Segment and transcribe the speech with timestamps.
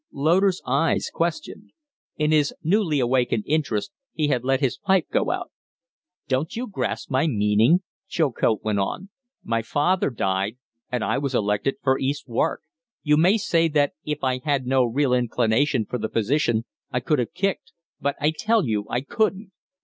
[0.11, 1.73] Loder's eyes questioned.
[2.17, 5.51] In his newly awakened interest he had let his pipe go out.
[6.27, 9.09] "Don't you grasp my meaning?" Chilcote went on.
[9.43, 10.57] "My father died
[10.91, 12.63] and I was elected for East Wark.
[13.03, 17.19] You may say that if I had no real inclination for the position I could
[17.19, 17.71] have kicked.
[17.99, 19.51] But I tell you I couldn't.